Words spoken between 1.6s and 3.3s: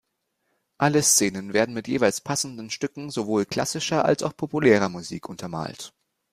mit jeweils passenden Stücken